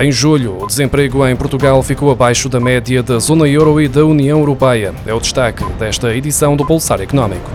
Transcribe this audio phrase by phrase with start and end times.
[0.00, 4.04] Em julho, o desemprego em Portugal ficou abaixo da média da zona euro e da
[4.04, 4.94] União Europeia.
[5.04, 7.50] É o destaque desta edição do Pulsar Económico.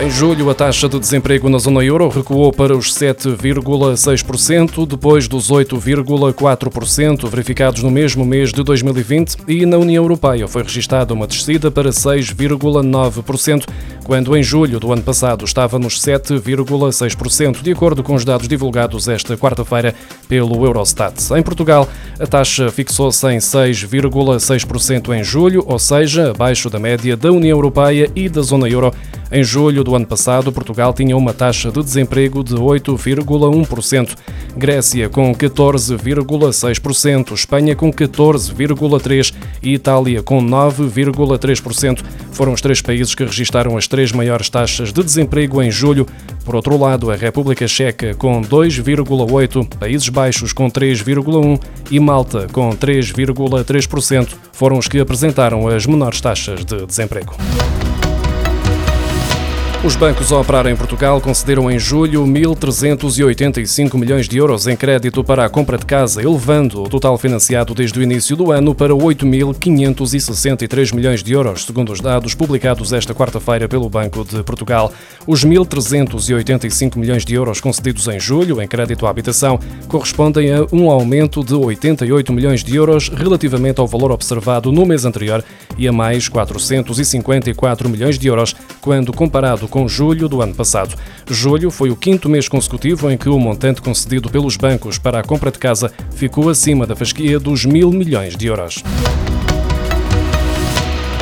[0.00, 5.50] Em julho, a taxa de desemprego na zona euro recuou para os 7,6%, depois dos
[5.50, 11.68] 8,4% verificados no mesmo mês de 2020, e na União Europeia foi registada uma descida
[11.68, 13.66] para 6,9%,
[14.04, 19.08] quando em julho do ano passado estava nos 7,6%, de acordo com os dados divulgados
[19.08, 19.92] esta quarta-feira
[20.28, 21.14] pelo Eurostat.
[21.36, 21.88] Em Portugal,
[22.20, 28.08] a taxa fixou-se em 6,6% em julho, ou seja, abaixo da média da União Europeia
[28.14, 28.94] e da zona euro.
[29.30, 34.16] Em julho do ano passado, Portugal tinha uma taxa de desemprego de 8,1%,
[34.56, 42.02] Grécia com 14,6%, Espanha com 14,3% e Itália com 9,3%.
[42.32, 46.06] Foram os três países que registaram as três maiores taxas de desemprego em julho.
[46.44, 52.70] Por outro lado, a República Checa com 2,8%, Países Baixos com 3,1% e Malta com
[52.70, 57.36] 3,3% foram os que apresentaram as menores taxas de desemprego.
[59.84, 65.22] Os bancos a operar em Portugal concederam em julho 1.385 milhões de euros em crédito
[65.22, 68.92] para a compra de casa, elevando o total financiado desde o início do ano para
[68.92, 74.92] 8.563 milhões de euros, segundo os dados publicados esta quarta-feira pelo Banco de Portugal.
[75.24, 80.90] Os 1.385 milhões de euros concedidos em julho em crédito à habitação correspondem a um
[80.90, 85.44] aumento de 88 milhões de euros relativamente ao valor observado no mês anterior
[85.78, 90.96] e a mais 454 milhões de euros quando comparado com julho do ano passado.
[91.30, 95.22] Julho foi o quinto mês consecutivo em que o montante concedido pelos bancos para a
[95.22, 98.82] compra de casa ficou acima da fasquia dos mil milhões de euros.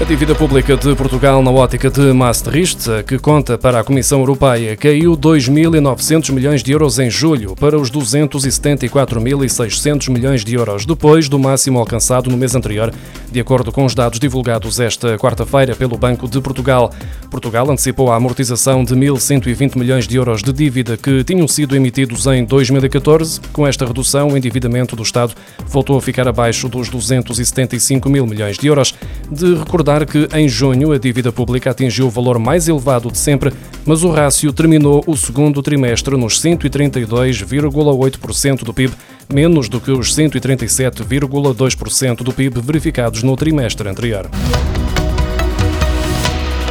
[0.00, 4.74] A dívida pública de Portugal na ótica de Maastricht, que conta para a Comissão Europeia,
[4.74, 11.38] caiu 2.900 milhões de euros em julho para os 274.600 milhões de euros, depois do
[11.38, 12.90] máximo alcançado no mês anterior,
[13.30, 16.90] de acordo com os dados divulgados esta quarta-feira pelo Banco de Portugal.
[17.30, 22.26] Portugal antecipou a amortização de 1.120 milhões de euros de dívida que tinham sido emitidos
[22.26, 23.38] em 2014.
[23.52, 25.34] Com esta redução, o endividamento do Estado
[25.66, 28.94] voltou a ficar abaixo dos 275 mil milhões de euros.
[29.30, 33.18] De recordar recordar que em junho a dívida pública atingiu o valor mais elevado de
[33.18, 33.52] sempre,
[33.84, 38.94] mas o rácio terminou o segundo trimestre nos 132,8% do PIB,
[39.32, 44.30] menos do que os 137,2% do PIB verificados no trimestre anterior.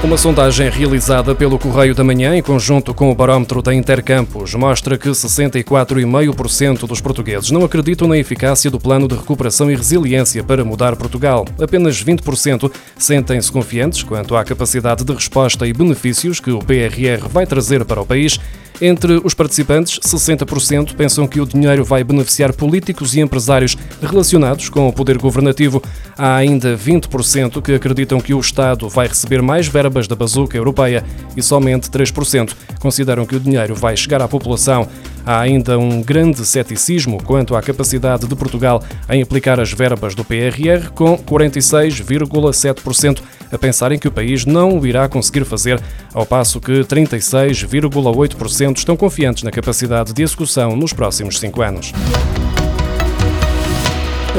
[0.02, 4.98] Uma sondagem realizada pelo Correio da Manhã, em conjunto com o barómetro da Intercampos, mostra
[4.98, 10.64] que 64,5% dos portugueses não acreditam na eficácia do plano de recuperação e resiliência para
[10.64, 11.46] mudar Portugal.
[11.62, 17.46] Apenas 20% sentem-se confiantes quanto à capacidade de resposta e benefícios que o PRR vai
[17.46, 18.40] trazer para o país.
[18.82, 24.88] Entre os participantes, 60% pensam que o dinheiro vai beneficiar políticos e empresários relacionados com
[24.88, 25.84] o poder governativo.
[26.18, 31.04] Há ainda 20% que acreditam que o Estado vai receber mais verbas da bazuca europeia
[31.36, 34.88] e somente 3% consideram que o dinheiro vai chegar à população.
[35.26, 40.24] Há ainda um grande ceticismo quanto à capacidade de Portugal em aplicar as verbas do
[40.24, 45.82] PRR, com 46,7% a pensarem que o país não o irá conseguir fazer,
[46.14, 51.92] ao passo que 36,8% estão confiantes na capacidade de execução nos próximos cinco anos.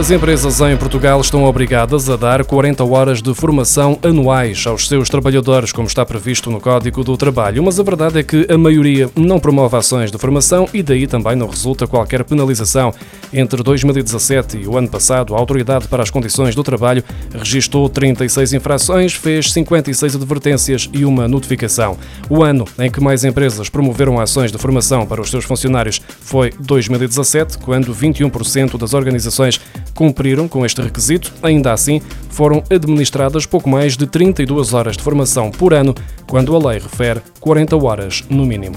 [0.01, 5.11] As empresas em Portugal estão obrigadas a dar 40 horas de formação anuais aos seus
[5.11, 9.11] trabalhadores, como está previsto no Código do Trabalho, mas a verdade é que a maioria
[9.15, 12.95] não promove ações de formação e daí também não resulta qualquer penalização.
[13.31, 18.55] Entre 2017 e o ano passado, a Autoridade para as Condições do Trabalho registrou 36
[18.55, 21.99] infrações, fez 56 advertências e uma notificação.
[22.31, 26.55] O ano em que mais empresas promoveram ações de formação para os seus funcionários foi
[26.59, 29.61] 2017, quando 21% das organizações
[29.95, 32.01] cumpriram com este requisito, ainda assim,
[32.31, 35.95] foram administradas pouco mais de 32 horas de formação por ano,
[36.27, 38.77] quando a lei refere 40 horas no mínimo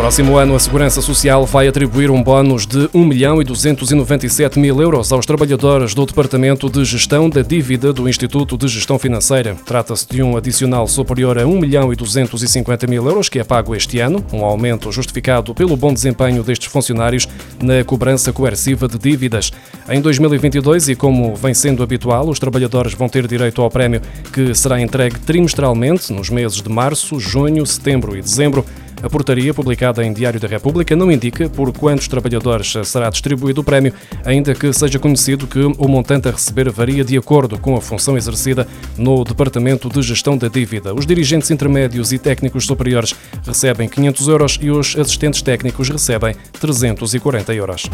[0.00, 4.80] próximo ano, a Segurança Social vai atribuir um bónus de 1 milhão e 297 mil
[4.80, 9.54] euros aos trabalhadores do Departamento de Gestão da Dívida do Instituto de Gestão Financeira.
[9.66, 13.74] Trata-se de um adicional superior a 1 milhão e 250 mil euros que é pago
[13.74, 17.28] este ano, um aumento justificado pelo bom desempenho destes funcionários
[17.62, 19.52] na cobrança coerciva de dívidas.
[19.86, 24.00] Em 2022, e como vem sendo habitual, os trabalhadores vão ter direito ao prémio
[24.32, 28.64] que será entregue trimestralmente nos meses de março, junho, setembro e dezembro.
[29.02, 33.64] A portaria, publicada em Diário da República, não indica por quantos trabalhadores será distribuído o
[33.64, 33.94] prémio,
[34.24, 38.16] ainda que seja conhecido que o montante a receber varia de acordo com a função
[38.16, 38.68] exercida
[38.98, 40.94] no Departamento de Gestão da Dívida.
[40.94, 43.14] Os dirigentes intermédios e técnicos superiores
[43.46, 47.88] recebem 500 euros e os assistentes técnicos recebem 340 euros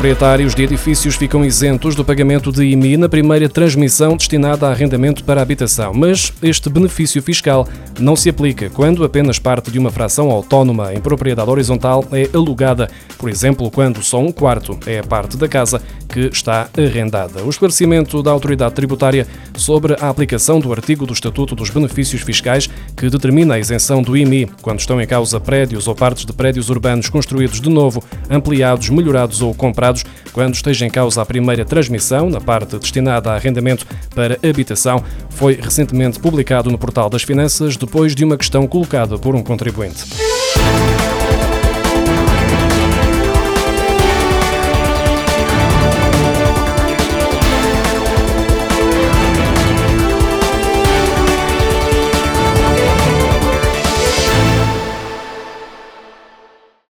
[0.00, 5.22] proprietários de edifícios ficam isentos do pagamento de IMI na primeira transmissão destinada a arrendamento
[5.22, 7.68] para habitação, mas este benefício fiscal
[7.98, 12.88] não se aplica quando apenas parte de uma fração autónoma em propriedade horizontal é alugada,
[13.18, 17.44] por exemplo, quando só um quarto é a parte da casa que está arrendada.
[17.44, 22.70] O esclarecimento da autoridade tributária sobre a aplicação do artigo do Estatuto dos Benefícios Fiscais
[22.96, 26.70] que determina a isenção do IMI quando estão em causa prédios ou partes de prédios
[26.70, 29.89] urbanos construídos de novo, ampliados, melhorados ou comprados
[30.32, 35.54] quando esteja em causa a primeira transmissão, na parte destinada a arrendamento para habitação, foi
[35.60, 40.29] recentemente publicado no Portal das Finanças depois de uma questão colocada por um contribuinte.